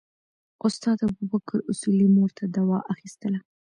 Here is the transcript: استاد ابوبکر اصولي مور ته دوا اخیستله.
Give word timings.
استاد 0.67 0.97
ابوبکر 1.07 1.59
اصولي 1.71 2.07
مور 2.15 2.29
ته 2.37 2.43
دوا 2.55 2.79
اخیستله. 2.93 3.39